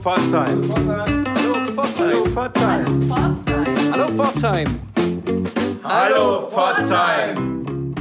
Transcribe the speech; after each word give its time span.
Pforzheim. 0.00 0.62
Hallo 1.36 1.66
Pforzheim. 1.66 2.34
Hallo 3.92 4.06
Pforzheim. 4.08 4.68
Hallo 5.84 6.48
Pforzheim. 6.48 7.94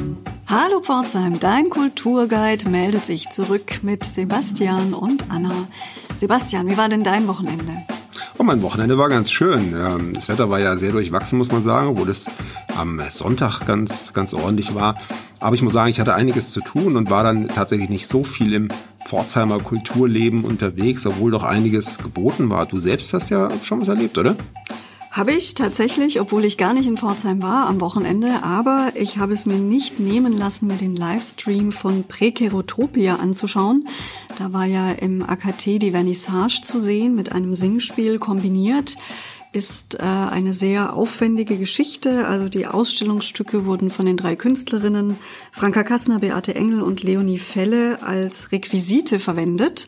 Hallo 0.48 0.80
Pforzheim, 0.80 1.40
dein 1.42 1.70
Kulturguide 1.70 2.70
meldet 2.70 3.06
sich 3.06 3.30
zurück 3.32 3.80
mit 3.82 4.06
Sebastian 4.06 4.94
und 4.94 5.30
Anna. 5.30 5.52
Sebastian, 6.18 6.68
wie 6.68 6.78
war 6.78 6.88
denn 6.88 7.04
dein 7.04 7.28
Wochenende? 7.28 7.74
Oh, 8.38 8.44
mein 8.44 8.62
Wochenende 8.62 8.98
war 8.98 9.10
ganz 9.10 9.30
schön. 9.30 9.76
Ähm, 9.76 10.14
das 10.14 10.30
Wetter 10.30 10.50
war 10.50 10.62
ja 10.62 10.78
sehr 10.78 10.94
durchwachsen, 10.94 11.38
muss 11.38 11.52
man 11.52 11.62
sagen, 11.62 11.90
obwohl 11.90 12.10
es 12.10 12.32
am 12.78 13.02
Sonntag 13.10 13.66
ganz, 13.66 14.14
ganz 14.14 14.34
ordentlich 14.34 14.74
war. 14.74 14.96
Aber 15.42 15.56
ich 15.56 15.62
muss 15.62 15.74
sagen, 15.74 15.90
ich 15.90 16.00
hatte 16.00 16.14
einiges 16.14 16.52
zu 16.52 16.62
tun 16.62 16.96
und 16.96 17.10
war 17.10 17.24
dann 17.24 17.50
tatsächlich 17.50 17.90
nicht 17.90 18.08
so 18.08 18.24
viel 18.24 18.54
im 18.54 18.70
Pforzheimer 19.10 19.58
Kulturleben 19.58 20.44
unterwegs, 20.44 21.08
obwohl 21.08 21.32
doch 21.32 21.42
einiges 21.42 21.98
geboten 21.98 22.52
war. 22.52 22.68
Du 22.68 22.78
selbst 22.78 23.12
hast 23.12 23.30
ja 23.30 23.50
schon 23.64 23.82
was 23.82 23.88
erlebt, 23.88 24.20
oder? 24.20 24.36
Habe 25.10 25.32
ich 25.32 25.56
tatsächlich, 25.56 26.22
obwohl 26.22 26.46
ich 26.46 26.60
gar 26.60 26.76
nicht 26.76 26.88
in 26.88 26.96
Pforzheim 26.96 27.42
war 27.42 27.66
am 27.66 27.82
Wochenende, 27.82 28.44
aber 28.44 28.92
ich 28.94 29.18
habe 29.18 29.34
es 29.34 29.48
mir 29.48 29.58
nicht 29.58 30.00
nehmen 30.00 30.38
lassen, 30.38 30.68
mir 30.68 30.78
den 30.78 30.96
Livestream 30.96 31.72
von 31.72 32.04
Prekerotopia 32.04 33.16
anzuschauen. 33.16 33.88
Da 34.38 34.54
war 34.54 34.66
ja 34.66 34.92
im 34.92 35.24
AKT 35.24 35.82
die 35.82 35.92
Vernissage 35.92 36.62
zu 36.62 36.80
sehen 36.80 37.16
mit 37.16 37.32
einem 37.32 37.56
Singspiel 37.56 38.20
kombiniert 38.20 38.96
ist 39.52 39.96
äh, 39.96 40.04
eine 40.04 40.54
sehr 40.54 40.94
aufwendige 40.94 41.58
Geschichte. 41.58 42.28
Also 42.28 42.50
die 42.50 42.68
Ausstellungsstücke 42.68 43.66
wurden 43.66 43.90
von 43.90 44.06
den 44.06 44.18
drei 44.18 44.36
Künstlerinnen 44.36 45.18
Franka 45.52 45.84
Kassner, 45.84 46.20
Beate 46.20 46.56
Engel 46.56 46.82
und 46.82 47.04
Leonie 47.04 47.40
Felle 47.40 48.04
als 48.04 48.52
Requisite 48.52 49.20
verwendet. 49.20 49.88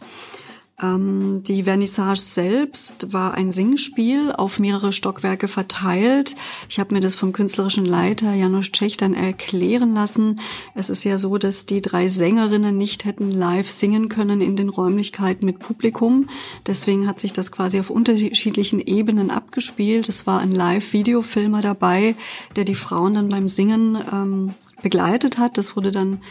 Ähm, 0.81 1.43
die 1.43 1.63
Vernissage 1.63 2.19
selbst 2.19 3.13
war 3.13 3.33
ein 3.33 3.51
Singspiel 3.51 4.31
auf 4.31 4.59
mehrere 4.59 4.91
Stockwerke 4.91 5.47
verteilt. 5.47 6.35
Ich 6.69 6.79
habe 6.79 6.93
mir 6.93 7.01
das 7.01 7.15
vom 7.15 7.33
künstlerischen 7.33 7.85
Leiter 7.85 8.33
Janusz 8.33 8.71
Czech 8.71 8.97
dann 8.97 9.13
erklären 9.13 9.93
lassen. 9.93 10.39
Es 10.75 10.89
ist 10.89 11.03
ja 11.03 11.17
so, 11.17 11.37
dass 11.37 11.65
die 11.65 11.81
drei 11.81 12.07
Sängerinnen 12.07 12.77
nicht 12.77 13.05
hätten 13.05 13.31
live 13.31 13.69
singen 13.69 14.09
können 14.09 14.41
in 14.41 14.55
den 14.55 14.69
Räumlichkeiten 14.69 15.45
mit 15.45 15.59
Publikum. 15.59 16.29
Deswegen 16.65 17.07
hat 17.07 17.19
sich 17.19 17.33
das 17.33 17.51
quasi 17.51 17.79
auf 17.79 17.89
unterschiedlichen 17.89 18.79
Ebenen 18.79 19.31
abgespielt. 19.31 20.09
Es 20.09 20.25
war 20.25 20.39
ein 20.39 20.51
Live-Videofilmer 20.51 21.61
dabei, 21.61 22.15
der 22.55 22.63
die 22.63 22.75
Frauen 22.75 23.13
dann 23.13 23.29
beim 23.29 23.47
Singen 23.47 23.97
ähm, 24.11 24.53
begleitet 24.81 25.37
hat. 25.37 25.57
Das 25.57 25.75
wurde 25.75 25.91
dann 25.91 26.21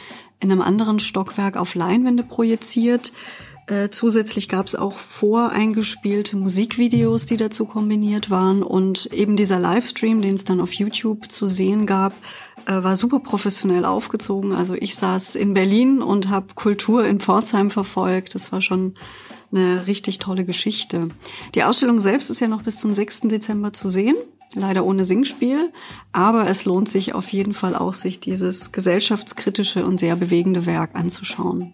in 0.41 0.51
einem 0.51 0.63
anderen 0.63 0.99
Stockwerk 0.99 1.57
auf 1.57 1.75
Leinwände 1.75 2.23
projiziert. 2.23 3.13
Äh, 3.71 3.91
zusätzlich 3.91 4.49
gab 4.49 4.67
es 4.67 4.75
auch 4.75 4.99
voreingespielte 4.99 6.37
Musikvideos, 6.37 7.25
die 7.27 7.37
dazu 7.37 7.67
kombiniert 7.67 8.29
waren. 8.29 8.65
Und 8.65 9.07
eben 9.13 9.37
dieser 9.37 9.61
Livestream, 9.61 10.21
den 10.21 10.35
es 10.35 10.45
dann 10.45 10.61
auf 10.61 10.73
YouTube 10.73 11.31
zu 11.31 11.47
sehen 11.47 11.87
gab, 11.87 12.13
äh, 12.67 12.83
war 12.83 12.97
super 12.97 13.21
professionell 13.21 13.85
aufgezogen. 13.85 14.53
Also 14.53 14.75
ich 14.75 14.97
saß 14.97 15.37
in 15.37 15.55
Berlin 15.55 16.03
und 16.03 16.31
habe 16.31 16.55
Kultur 16.57 17.05
in 17.05 17.21
Pforzheim 17.21 17.71
verfolgt. 17.71 18.35
Das 18.35 18.51
war 18.51 18.61
schon 18.61 18.97
eine 19.53 19.87
richtig 19.87 20.19
tolle 20.19 20.45
Geschichte. 20.45 21.07
Die 21.55 21.63
Ausstellung 21.63 22.01
selbst 22.01 22.29
ist 22.29 22.41
ja 22.41 22.49
noch 22.49 22.63
bis 22.63 22.79
zum 22.79 22.93
6. 22.93 23.23
Dezember 23.23 23.73
zu 23.73 23.89
sehen. 23.89 24.17
Leider 24.55 24.85
ohne 24.85 25.05
Singspiel, 25.05 25.73
aber 26.11 26.49
es 26.49 26.65
lohnt 26.65 26.89
sich 26.89 27.15
auf 27.15 27.29
jeden 27.29 27.55
Fall 27.55 27.77
auch, 27.77 27.95
sich 27.95 28.19
dieses 28.19 28.73
gesellschaftskritische 28.73 29.85
und 29.85 29.97
sehr 29.99 30.17
bewegende 30.17 30.67
Werk 30.67 30.97
anzuschauen. 30.97 31.73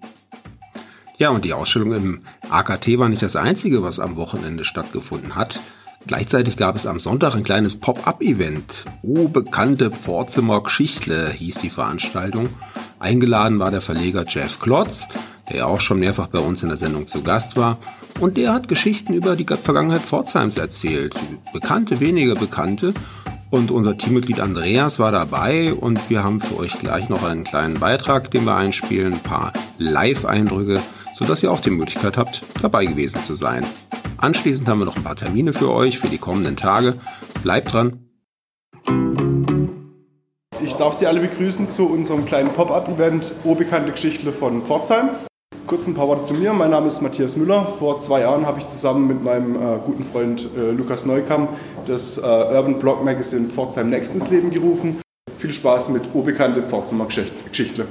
Ja, 1.19 1.31
und 1.31 1.45
die 1.45 1.55
Ausstellung 1.55 1.93
im 1.95 2.21
AKT 2.51 2.99
war 2.99 3.09
nicht 3.09 3.23
das 3.23 3.37
einzige, 3.37 3.83
was 3.83 4.01
am 4.01 4.17
Wochenende 4.17 4.65
stattgefunden 4.65 5.35
hat. 5.35 5.61
Gleichzeitig 6.07 6.57
gab 6.57 6.77
es 6.77 6.87
am 6.87 7.01
Sonntag 7.01 7.35
ein 7.35 7.43
kleines 7.43 7.81
Pop-up-Event. 7.81 8.85
Oh, 9.03 9.29
bekannte 9.29 9.91
Pforzimmer 9.91 10.63
Geschichtle 10.63 11.31
hieß 11.31 11.63
die 11.63 11.71
Veranstaltung. 11.71 12.51
Eingeladen 13.01 13.59
war 13.59 13.71
der 13.71 13.81
Verleger 13.81 14.25
Jeff 14.29 14.61
Klotz, 14.61 15.09
der 15.49 15.57
ja 15.57 15.67
auch 15.67 15.81
schon 15.81 15.99
mehrfach 15.99 16.29
bei 16.29 16.39
uns 16.39 16.63
in 16.63 16.69
der 16.69 16.79
Sendung 16.79 17.07
zu 17.07 17.23
Gast 17.23 17.57
war. 17.57 17.79
Und 18.21 18.37
der 18.37 18.53
hat 18.53 18.69
Geschichten 18.69 19.15
über 19.15 19.37
die 19.37 19.45
Vergangenheit 19.47 20.03
Pforzheims 20.03 20.59
erzählt. 20.59 21.15
Bekannte, 21.53 21.99
weniger 21.99 22.35
bekannte. 22.35 22.93
Und 23.51 23.71
unser 23.71 23.97
Teammitglied 23.97 24.41
Andreas 24.41 24.99
war 24.99 25.13
dabei 25.13 25.73
und 25.73 26.11
wir 26.11 26.23
haben 26.23 26.41
für 26.41 26.59
euch 26.59 26.79
gleich 26.79 27.09
noch 27.09 27.23
einen 27.23 27.45
kleinen 27.45 27.81
Beitrag, 27.81 28.31
den 28.31 28.45
wir 28.45 28.57
einspielen, 28.57 29.15
ein 29.15 29.21
paar 29.21 29.53
Live-Eindrücke 29.79 30.81
sodass 31.17 31.43
ihr 31.43 31.51
auch 31.51 31.61
die 31.61 31.71
Möglichkeit 31.71 32.19
habt, 32.19 32.43
dabei 32.61 32.85
gewesen 32.85 33.25
zu 33.25 33.33
sein. 33.33 33.65
Anschließend 34.19 34.69
haben 34.69 34.81
wir 34.81 34.85
noch 34.85 34.97
ein 34.97 35.03
paar 35.03 35.17
Termine 35.17 35.55
für 35.55 35.73
euch 35.73 35.99
für 35.99 36.09
die 36.09 36.19
kommenden 36.19 36.57
Tage. 36.57 36.95
Bleibt 37.43 37.73
dran. 37.73 38.01
Ich 40.63 40.75
darf 40.75 40.95
Sie 40.95 41.07
alle 41.07 41.21
begrüßen 41.21 41.71
zu 41.71 41.87
unserem 41.87 42.27
kleinen 42.27 42.53
Pop-up-Event 42.53 43.33
Urbekannte 43.45 43.93
Geschichte 43.93 44.31
von 44.31 44.63
Pforzheim. 44.67 45.09
Kurz 45.67 45.87
ein 45.87 45.95
paar 45.95 46.07
Worte 46.07 46.25
zu 46.25 46.35
mir. 46.35 46.53
Mein 46.53 46.71
Name 46.71 46.89
ist 46.89 47.01
Matthias 47.01 47.37
Müller. 47.37 47.65
Vor 47.79 47.99
zwei 47.99 48.21
Jahren 48.21 48.47
habe 48.47 48.59
ich 48.59 48.67
zusammen 48.67 49.09
mit 49.09 49.25
meinem 49.25 49.57
äh, 49.57 49.79
guten 49.85 50.05
Freund 50.05 50.47
äh, 50.57 50.71
Lukas 50.73 51.07
Neukamm 51.07 51.49
das 51.87 52.19
äh, 52.19 52.21
Urban 52.21 52.79
Blog 52.79 53.03
Magazine 53.03 53.49
Pforzheim 53.49 53.89
Next 53.89 54.15
ins 54.15 54.29
Leben 54.29 54.51
gerufen. 54.51 55.01
Viel 55.39 55.53
Spaß 55.53 55.89
mit 55.89 56.03
Urbekannte 56.15 56.63
Pforzheimer 56.63 57.07
Geschichte. 57.07 57.87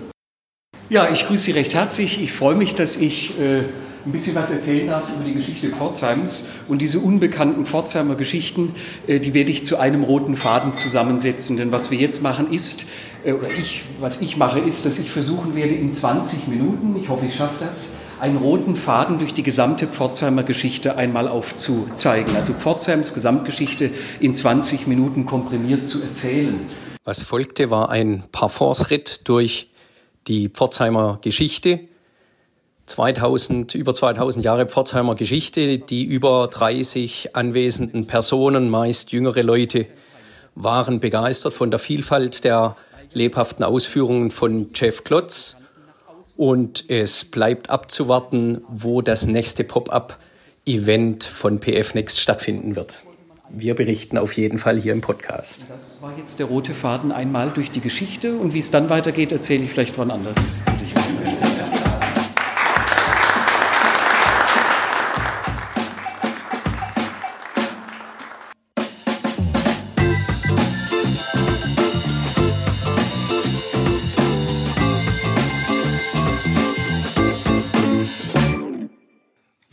Ja, 0.88 1.10
ich 1.12 1.26
grüße 1.26 1.46
Sie 1.46 1.52
recht 1.52 1.74
herzlich. 1.74 2.22
Ich 2.22 2.32
freue 2.32 2.54
mich, 2.54 2.76
dass 2.76 2.96
ich 2.96 3.40
äh, 3.40 3.62
ein 4.06 4.12
bisschen 4.12 4.36
was 4.36 4.52
erzählen 4.52 4.86
darf 4.88 5.10
über 5.10 5.24
die 5.24 5.34
Geschichte 5.34 5.70
Pforzheims. 5.70 6.46
Und 6.68 6.80
diese 6.80 7.00
unbekannten 7.00 7.66
Pforzheimer 7.66 8.14
Geschichten, 8.14 8.76
äh, 9.08 9.20
die 9.20 9.34
werde 9.34 9.50
ich 9.50 9.66
zu 9.66 9.80
einem 9.80 10.04
roten 10.04 10.38
Faden 10.38 10.76
zusammensetzen. 10.76 11.58
Denn 11.58 11.72
was 11.72 11.90
wir 11.90 11.98
jetzt 11.98 12.22
machen 12.22 12.54
ist, 12.54 12.86
äh, 13.24 13.34
oder 13.34 13.50
ich, 13.50 13.82
was 14.00 14.22
ich 14.22 14.38
mache, 14.38 14.60
ist, 14.60 14.86
dass 14.86 15.00
ich 15.00 15.10
versuchen 15.10 15.56
werde, 15.56 15.74
in 15.74 15.92
20 15.92 16.48
Minuten, 16.48 16.96
ich 17.02 17.10
hoffe, 17.10 17.26
ich 17.26 17.36
schaffe 17.36 17.66
das, 17.66 17.94
einen 18.20 18.38
roten 18.38 18.76
Faden 18.76 19.18
durch 19.18 19.34
die 19.34 19.44
gesamte 19.44 19.88
Pforzheimer 19.88 20.44
Geschichte 20.44 20.98
einmal 20.98 21.28
aufzuzeigen. 21.28 22.36
Also 22.36 22.54
Pforzheims 22.54 23.16
Gesamtgeschichte 23.16 23.90
in 24.20 24.36
20 24.36 24.86
Minuten 24.86 25.26
komprimiert 25.26 25.88
zu 25.88 26.04
erzählen. 26.04 26.60
Was 27.04 27.24
folgte, 27.24 27.72
war 27.72 27.90
ein 27.90 28.26
Parforce-Ritt 28.32 29.28
durch 29.28 29.70
die 30.28 30.50
Pforzheimer 30.50 31.20
Geschichte. 31.22 31.82
2000, 32.86 33.74
über 33.76 33.94
2000 33.94 34.46
Jahre 34.46 34.68
Pforzheimer 34.68 35.16
Geschichte, 35.16 35.80
die 35.80 36.04
über 36.04 36.48
30 36.48 37.36
anwesenden 37.36 38.06
Personen, 38.06 38.70
meist 38.70 39.12
jüngere 39.12 39.42
Leute, 39.42 39.88
waren 40.54 41.00
begeistert 41.00 41.54
von 41.54 41.72
der 41.72 41.80
Vielfalt 41.80 42.44
der 42.44 42.76
lebhaften 43.14 43.64
Ausführungen 43.64 44.32
von 44.32 44.70
Jeff 44.74 45.04
Klotz. 45.04 45.58
Und 46.38 46.90
es 46.90 47.26
bleibt 47.26 47.70
abzuwarten, 47.70 48.62
wo 48.68 49.02
das 49.02 49.26
nächste 49.26 49.64
Pop-up-Event 49.64 51.24
von 51.24 51.60
PF 51.60 51.94
Next 51.94 52.20
stattfinden 52.20 52.76
wird 52.76 53.05
wir 53.50 53.76
berichten 53.76 54.18
auf 54.18 54.34
jeden 54.34 54.58
Fall 54.58 54.78
hier 54.80 54.94
im 54.94 55.02
Podcast. 55.02 55.68
Das 55.70 56.02
war 56.02 56.18
jetzt 56.18 56.40
der 56.40 56.48
rote 56.48 56.74
Faden 56.74 57.12
einmal 57.12 57.52
durch 57.52 57.72
die 57.72 57.82
Geschichte 57.82 58.38
und 58.38 58.54
wie 58.54 58.60
es 58.60 58.72
dann 58.72 58.90
weitergeht, 58.90 59.32
erzähle 59.32 59.64
ich 59.64 59.72
vielleicht 59.72 59.98
wann 59.98 60.12
anders. 60.12 60.66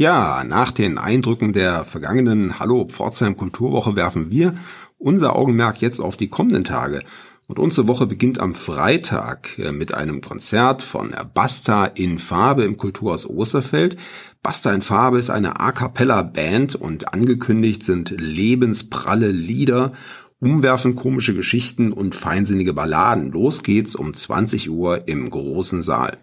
Ja, 0.03 0.43
nach 0.43 0.73
den 0.73 0.99
Eindrücken 0.99 1.53
der 1.53 1.85
vergangenen 1.85 2.59
Hallo 2.59 2.89
Pforzheim 2.89 3.37
Kulturwoche 3.37 3.95
werfen 3.95 4.33
wir 4.33 4.57
unser 4.99 5.37
Augenmerk 5.37 5.81
jetzt 5.81 6.01
auf 6.01 6.17
die 6.17 6.27
kommenden 6.27 6.65
Tage. 6.65 7.05
Und 7.47 7.61
unsere 7.61 7.87
Woche 7.87 8.07
beginnt 8.07 8.41
am 8.41 8.57
Freitag 8.57 9.57
äh, 9.61 9.71
mit 9.71 9.95
einem 9.95 10.21
Konzert 10.21 10.83
von 10.83 11.15
Basta 11.35 11.85
in 11.85 12.19
Farbe 12.19 12.65
im 12.65 12.79
Kulturhaus 12.79 13.31
Osterfeld. 13.31 13.97
Basta 14.43 14.75
in 14.75 14.83
Farbe 14.83 15.21
ist 15.21 15.31
eine 15.31 15.61
A 15.61 15.71
cappella 15.71 16.23
Band 16.23 16.75
und 16.75 17.15
angekündigt 17.15 17.85
sind 17.85 18.11
lebenspralle 18.11 19.31
Lieder, 19.31 19.93
umwerfend 20.41 20.97
komische 20.97 21.33
Geschichten 21.33 21.93
und 21.93 22.17
feinsinnige 22.17 22.73
Balladen. 22.73 23.31
Los 23.31 23.63
geht's 23.63 23.95
um 23.95 24.13
20 24.13 24.69
Uhr 24.69 25.07
im 25.07 25.31
großen 25.31 25.81
Saal. 25.81 26.19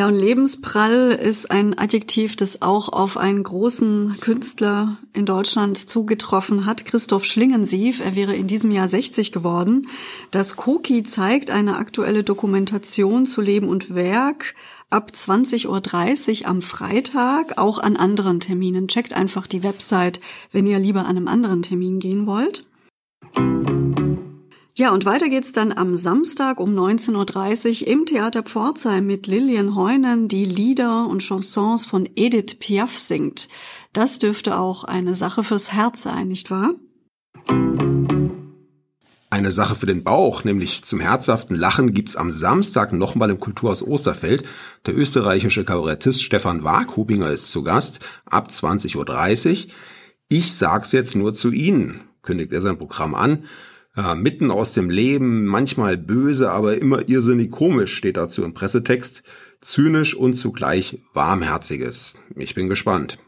Ja, 0.00 0.06
und 0.06 0.14
lebensprall 0.14 1.10
ist 1.10 1.50
ein 1.50 1.78
Adjektiv, 1.78 2.34
das 2.34 2.62
auch 2.62 2.88
auf 2.88 3.18
einen 3.18 3.42
großen 3.42 4.16
Künstler 4.22 4.96
in 5.12 5.26
Deutschland 5.26 5.76
zugetroffen 5.76 6.64
hat, 6.64 6.86
Christoph 6.86 7.26
Schlingensief. 7.26 8.00
Er 8.00 8.16
wäre 8.16 8.34
in 8.34 8.46
diesem 8.46 8.70
Jahr 8.70 8.88
60 8.88 9.30
geworden. 9.30 9.88
Das 10.30 10.56
Koki 10.56 11.02
zeigt 11.02 11.50
eine 11.50 11.76
aktuelle 11.76 12.24
Dokumentation 12.24 13.26
zu 13.26 13.42
Leben 13.42 13.68
und 13.68 13.94
Werk 13.94 14.54
ab 14.88 15.12
20.30 15.14 15.66
Uhr 16.44 16.48
am 16.48 16.62
Freitag, 16.62 17.58
auch 17.58 17.78
an 17.78 17.98
anderen 17.98 18.40
Terminen. 18.40 18.88
Checkt 18.88 19.12
einfach 19.12 19.46
die 19.46 19.62
Website, 19.62 20.22
wenn 20.50 20.66
ihr 20.66 20.78
lieber 20.78 21.00
an 21.00 21.18
einem 21.18 21.28
anderen 21.28 21.60
Termin 21.60 21.98
gehen 21.98 22.26
wollt. 22.26 22.64
Ja, 24.80 24.92
und 24.92 25.04
weiter 25.04 25.28
geht's 25.28 25.52
dann 25.52 25.72
am 25.72 25.94
Samstag 25.94 26.58
um 26.58 26.70
19.30 26.74 27.82
Uhr 27.82 27.88
im 27.88 28.06
Theater 28.06 28.42
Pforzheim 28.42 29.06
mit 29.06 29.26
Lilian 29.26 29.76
Heunen, 29.76 30.26
die 30.26 30.46
Lieder 30.46 31.06
und 31.06 31.22
Chansons 31.22 31.84
von 31.84 32.08
Edith 32.16 32.58
Piaf 32.60 32.96
singt. 32.96 33.50
Das 33.92 34.18
dürfte 34.20 34.58
auch 34.58 34.84
eine 34.84 35.14
Sache 35.14 35.44
fürs 35.44 35.74
Herz 35.74 36.00
sein, 36.00 36.28
nicht 36.28 36.50
wahr? 36.50 36.70
Eine 39.28 39.50
Sache 39.50 39.74
für 39.74 39.84
den 39.84 40.02
Bauch, 40.02 40.44
nämlich 40.44 40.82
zum 40.82 41.00
herzhaften 41.00 41.56
Lachen 41.56 41.92
gibt's 41.92 42.16
am 42.16 42.32
Samstag 42.32 42.94
nochmal 42.94 43.28
im 43.28 43.38
Kulturhaus 43.38 43.86
Osterfeld. 43.86 44.44
Der 44.86 44.96
österreichische 44.96 45.64
Kabarettist 45.64 46.22
Stefan 46.22 46.64
Warkhubinger 46.64 47.28
ist 47.28 47.50
zu 47.50 47.62
Gast 47.62 48.00
ab 48.24 48.48
20.30 48.48 48.96
Uhr. 49.66 49.72
Ich 50.30 50.54
sag's 50.54 50.92
jetzt 50.92 51.16
nur 51.16 51.34
zu 51.34 51.50
Ihnen, 51.50 52.00
kündigt 52.22 52.50
er 52.54 52.62
sein 52.62 52.78
Programm 52.78 53.14
an. 53.14 53.44
Ja, 54.00 54.14
mitten 54.14 54.50
aus 54.50 54.72
dem 54.72 54.88
Leben, 54.88 55.44
manchmal 55.44 55.98
böse, 55.98 56.50
aber 56.50 56.80
immer 56.80 57.06
irrsinnig 57.10 57.50
komisch 57.50 57.94
steht 57.94 58.16
dazu 58.16 58.44
im 58.44 58.54
Pressetext. 58.54 59.22
Zynisch 59.60 60.14
und 60.14 60.36
zugleich 60.36 61.02
warmherziges. 61.12 62.14
Ich 62.34 62.54
bin 62.54 62.66
gespannt. 62.66 63.18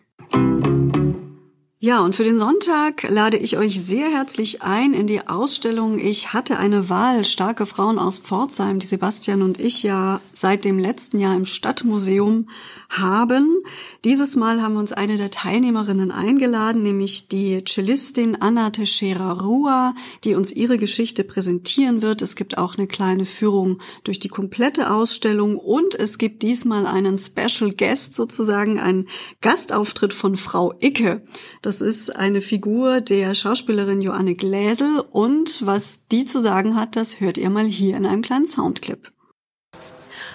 Ja, 1.85 2.05
und 2.05 2.15
für 2.15 2.23
den 2.23 2.39
Sonntag 2.39 3.03
lade 3.11 3.37
ich 3.37 3.57
euch 3.57 3.85
sehr 3.85 4.09
herzlich 4.09 4.63
ein 4.63 4.95
in 4.95 5.09
die 5.09 5.27
Ausstellung 5.27 5.99
Ich 5.99 6.33
hatte 6.33 6.57
eine 6.57 6.89
Wahl, 6.89 7.25
starke 7.25 7.67
Frauen 7.67 7.99
aus 7.99 8.21
Pforzheim, 8.21 8.79
die 8.79 8.87
Sebastian 8.87 9.43
und 9.43 9.61
ich 9.61 9.83
ja 9.83 10.21
seit 10.33 10.65
dem 10.65 10.79
letzten 10.79 11.19
Jahr 11.19 11.35
im 11.35 11.45
Stadtmuseum 11.45 12.47
haben. 12.89 13.59
Dieses 14.05 14.37
Mal 14.37 14.63
haben 14.63 14.75
wir 14.75 14.81
uns 14.81 14.93
eine 14.93 15.17
der 15.17 15.33
Teilnehmerinnen 15.33 16.13
eingeladen, 16.13 16.83
nämlich 16.83 17.27
die 17.27 17.65
Cellistin 17.65 18.37
Anna 18.41 18.71
Teixeira 18.71 19.33
Rua, 19.33 19.97
die 20.23 20.37
uns 20.37 20.53
ihre 20.53 20.79
Geschichte 20.79 21.25
präsentieren 21.25 22.01
wird. 22.01 22.23
Es 22.23 22.37
gibt 22.37 22.59
auch 22.59 22.77
eine 22.77 22.87
kleine 22.87 23.27
Führung 23.27 23.81
durch 24.05 24.21
die 24.21 24.29
komplette 24.29 24.93
Ausstellung 24.93 25.57
und 25.57 25.97
es 25.97 26.19
gibt 26.19 26.43
diesmal 26.43 26.87
einen 26.87 27.19
Special 27.19 27.73
Guest 27.73 28.15
sozusagen, 28.15 28.79
einen 28.79 29.09
Gastauftritt 29.41 30.13
von 30.13 30.37
Frau 30.37 30.75
Icke. 30.81 31.23
Das 31.61 31.72
das 31.73 31.81
ist 31.81 32.15
eine 32.15 32.43
Figur 32.43 33.01
der 33.01 33.35
Schauspielerin 33.35 34.03
Joanne 34.03 34.35
Gläsel 34.35 35.03
und 35.11 35.65
was 35.65 36.07
die 36.07 36.27
zu 36.27 36.39
sagen 36.39 36.77
hat, 36.77 36.97
das 36.97 37.19
hört 37.19 37.39
ihr 37.39 37.49
mal 37.49 37.65
hier 37.65 37.97
in 37.97 38.05
einem 38.05 38.21
kleinen 38.21 38.47
Soundclip. 38.47 39.11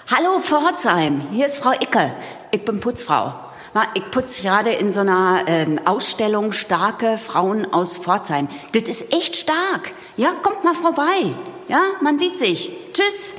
Hallo 0.08 0.40
Pforzheim, 0.40 1.28
hier 1.30 1.46
ist 1.46 1.58
Frau 1.58 1.70
Icke. 1.70 2.12
Ich 2.50 2.64
bin 2.64 2.80
Putzfrau. 2.80 3.34
Ich 3.94 4.10
putze 4.10 4.42
gerade 4.42 4.70
in 4.70 4.90
so 4.90 4.98
einer 4.98 5.44
ähm, 5.46 5.78
Ausstellung 5.84 6.50
starke 6.50 7.18
Frauen 7.18 7.72
aus 7.72 7.98
Pforzheim. 7.98 8.48
Das 8.72 8.88
ist 8.88 9.12
echt 9.12 9.36
stark. 9.36 9.92
Ja, 10.16 10.32
kommt 10.42 10.64
mal 10.64 10.74
vorbei. 10.74 11.36
Ja, 11.68 11.82
man 12.02 12.18
sieht 12.18 12.36
sich. 12.36 12.72
Tschüss. 12.92 13.34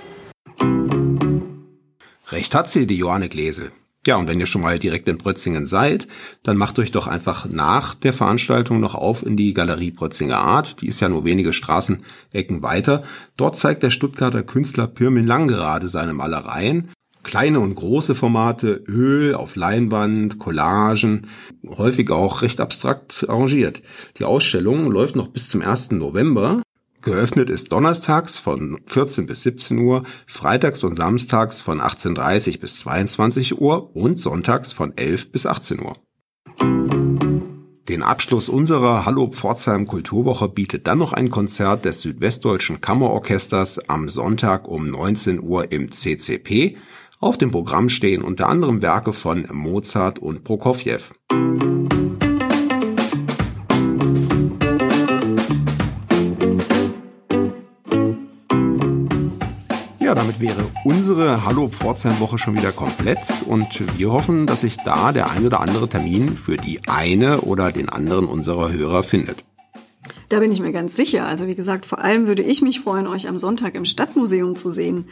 Recht 2.32 2.56
hat 2.56 2.70
sie, 2.70 2.88
die 2.88 2.96
Joanne 2.96 3.28
Gläsel. 3.28 3.74
Ja, 4.10 4.16
und 4.16 4.28
wenn 4.28 4.40
ihr 4.40 4.48
schon 4.48 4.64
mal 4.64 4.80
direkt 4.80 5.08
in 5.08 5.20
Brötzingen 5.20 5.68
seid, 5.68 6.08
dann 6.42 6.58
macht 6.58 6.80
euch 6.80 6.90
doch 6.90 7.06
einfach 7.06 7.46
nach 7.46 7.94
der 7.94 8.12
Veranstaltung 8.12 8.80
noch 8.80 8.96
auf 8.96 9.24
in 9.24 9.38
die 9.38 9.54
Galerie 9.54 9.92
Brötzinger 9.92 10.40
Art. 10.40 10.82
Die 10.82 10.88
ist 10.88 11.00
ja 11.00 11.10
nur 11.10 11.26
wenige 11.26 11.54
Straßenecken 11.54 12.64
weiter. 12.64 13.04
Dort 13.38 13.60
zeigt 13.60 13.84
der 13.84 13.92
Stuttgarter 13.92 14.42
Künstler 14.42 14.88
Pirmin 14.88 15.28
Langgerade 15.28 15.88
seine 15.88 16.16
Malereien. 16.16 16.90
Kleine 17.22 17.60
und 17.60 17.76
große 17.76 18.16
Formate, 18.16 18.82
Öl 18.88 19.36
auf 19.36 19.56
Leinwand, 19.56 20.40
Collagen, 20.40 21.28
häufig 21.68 22.10
auch 22.10 22.42
recht 22.42 22.62
abstrakt 22.62 23.28
arrangiert. 23.30 23.84
Die 24.18 24.26
Ausstellung 24.26 24.90
läuft 24.90 25.18
noch 25.18 25.28
bis 25.28 25.50
zum 25.50 25.62
1. 25.62 25.92
November. 25.92 26.64
Geöffnet 27.02 27.50
ist 27.50 27.72
donnerstags 27.72 28.38
von 28.40 28.78
14 28.86 29.26
bis 29.26 29.44
17 29.44 29.78
Uhr, 29.80 30.04
freitags 30.28 30.84
und 30.84 30.96
samstags 30.96 31.62
von 31.62 31.80
18.30 31.80 32.60
bis 32.60 32.80
22 32.80 33.62
Uhr 33.62 33.96
und 33.96 34.20
sonntags 34.20 34.74
von 34.74 34.98
11 34.98 35.32
bis 35.32 35.46
18 35.46 35.80
Uhr. 35.82 35.96
Den 37.88 38.04
Abschluss 38.04 38.50
unserer 38.50 39.06
Hallo 39.06 39.28
Pforzheim 39.28 39.88
Kulturwoche 39.88 40.50
bietet 40.50 40.88
dann 40.88 40.98
noch 40.98 41.14
ein 41.14 41.30
Konzert 41.30 41.86
des 41.86 42.02
Südwestdeutschen 42.02 42.82
Kammerorchesters 42.82 43.90
am 43.90 44.10
Sonntag 44.10 44.68
um 44.68 44.90
19 44.90 45.42
Uhr 45.42 45.72
im 45.72 45.92
CCP. 45.92 46.78
Auf 47.20 47.38
dem 47.38 47.50
Programm 47.50 47.90
stehen 47.90 48.22
unter 48.22 48.48
anderem 48.48 48.82
Werke 48.82 49.14
von 49.14 49.48
Mozart 49.52 50.20
und 50.20 50.44
Prokofjew. 50.44 51.00
Ja, 60.10 60.16
damit 60.16 60.40
wäre 60.40 60.66
unsere 60.86 61.46
Hallo 61.46 61.68
Pforzheim 61.68 62.20
Woche 62.20 62.40
schon 62.40 62.58
wieder 62.58 62.72
komplett 62.72 63.20
und 63.46 64.00
wir 64.00 64.12
hoffen, 64.12 64.48
dass 64.48 64.62
sich 64.62 64.78
da 64.78 65.12
der 65.12 65.30
ein 65.30 65.46
oder 65.46 65.60
andere 65.60 65.88
Termin 65.88 66.36
für 66.36 66.58
die 66.58 66.80
eine 66.88 67.42
oder 67.42 67.72
den 67.72 67.90
anderen 67.90 68.26
unserer 68.26 68.72
Hörer 68.72 69.04
findet. 69.04 69.44
Da 70.30 70.40
bin 70.40 70.52
ich 70.52 70.62
mir 70.62 70.72
ganz 70.72 70.96
sicher. 70.96 71.28
Also 71.28 71.46
wie 71.46 71.54
gesagt, 71.54 71.86
vor 71.86 72.00
allem 72.00 72.26
würde 72.26 72.42
ich 72.42 72.64
mich 72.64 72.80
freuen, 72.80 73.06
euch 73.06 73.28
am 73.28 73.38
Sonntag 73.38 73.76
im 73.76 73.86
Stadtmuseum 73.86 74.56
zu 74.56 74.72
sehen. 74.72 75.06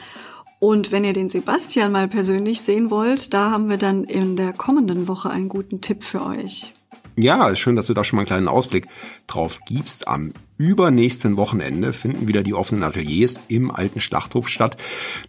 Und 0.58 0.92
wenn 0.92 1.04
ihr 1.04 1.14
den 1.14 1.30
Sebastian 1.30 1.92
mal 1.92 2.08
persönlich 2.08 2.62
sehen 2.62 2.90
wollt, 2.90 3.36
da 3.36 3.52
haben 3.52 3.70
wir 3.70 3.78
dann 3.78 4.04
in 4.04 4.36
der 4.36 4.52
kommenden 4.52 5.08
Woche 5.08 5.30
einen 5.30 5.48
guten 5.48 5.80
Tipp 5.80 6.04
für 6.04 6.26
euch. 6.26 6.74
Ja, 7.20 7.56
schön, 7.56 7.76
dass 7.76 7.88
du 7.88 7.96
da 7.96 8.04
schon 8.04 8.18
mal 8.18 8.22
einen 8.22 8.28
kleinen 8.28 8.48
Ausblick 8.48 8.86
drauf 9.26 9.62
gibst. 9.66 10.08
Am 10.08 10.34
übernächsten 10.60 11.36
Wochenende 11.36 11.92
finden 11.92 12.28
wieder 12.28 12.44
die 12.44 12.54
offenen 12.54 12.84
Ateliers 12.84 13.40
im 13.48 13.72
alten 13.72 14.02
Schlachthof 14.02 14.48
statt. 14.48 14.78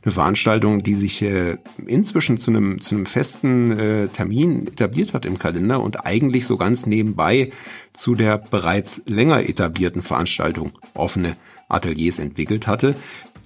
Eine 0.02 0.12
Veranstaltung, 0.12 0.82
die 0.82 0.94
sich 0.94 1.22
äh, 1.22 1.56
inzwischen 1.86 2.38
zu 2.38 2.50
einem, 2.50 2.82
zu 2.82 2.94
einem 2.94 3.06
festen 3.06 3.70
äh, 3.78 4.08
Termin 4.08 4.66
etabliert 4.66 5.14
hat 5.14 5.24
im 5.24 5.38
Kalender 5.38 5.80
und 5.80 6.04
eigentlich 6.04 6.44
so 6.44 6.58
ganz 6.58 6.84
nebenbei 6.84 7.52
zu 7.94 8.14
der 8.14 8.36
bereits 8.36 9.04
länger 9.06 9.48
etablierten 9.48 10.02
Veranstaltung 10.02 10.72
offene 10.92 11.36
Ateliers 11.70 12.18
entwickelt 12.18 12.66
hatte. 12.66 12.96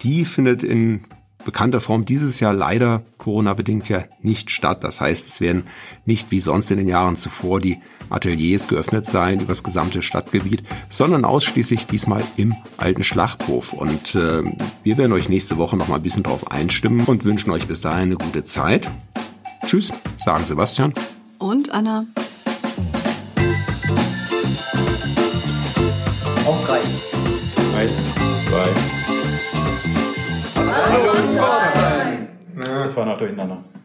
Die 0.03 0.25
findet 0.25 0.65
in 0.65 1.05
bekannter 1.45 1.81
Form 1.81 2.05
dieses 2.05 2.41
Jahr 2.41 2.53
leider 2.53 3.03
Corona-bedingt 3.19 3.89
ja 3.89 4.05
nicht 4.23 4.51
statt. 4.51 4.85
Das 4.85 5.01
heißt, 5.01 5.27
es 5.29 5.41
werden 5.41 5.65
nicht 6.05 6.31
wie 6.31 6.41
sonst 6.41 6.71
in 6.71 6.79
den 6.79 6.89
Jahren 6.89 7.17
zuvor 7.17 7.61
die 7.61 7.79
Ateliers 8.11 8.69
geöffnet 8.69 9.07
sein 9.07 9.41
über 9.41 9.49
das 9.49 9.63
gesamte 9.63 10.03
Stadtgebiet, 10.03 10.63
sondern 10.91 11.25
ausschließlich 11.25 11.87
diesmal 11.87 12.23
im 12.37 12.55
alten 12.77 13.05
Schlachthof. 13.05 13.73
Und 13.73 14.15
äh, 14.15 14.43
wir 14.83 14.99
werden 14.99 15.13
euch 15.13 15.29
nächste 15.29 15.57
Woche 15.57 15.77
noch 15.77 15.89
mal 15.89 15.97
ein 15.97 16.03
bisschen 16.03 16.23
drauf 16.23 16.51
einstimmen 16.51 17.05
und 17.07 17.25
wünschen 17.25 17.51
euch 17.51 17.67
bis 17.67 17.81
dahin 17.81 18.03
eine 18.03 18.17
gute 18.17 18.45
Zeit. 18.45 18.89
Tschüss, 19.65 19.93
sagen 20.19 20.45
Sebastian. 20.45 20.93
Und 21.39 21.71
Anna. 21.71 22.07
Auf 26.45 26.65
Hallo 32.95 32.95
Pforzheim! 32.95 32.95
Das 32.95 32.97
war 32.97 33.07
noch 33.07 33.19
durcheinander. 33.19 33.82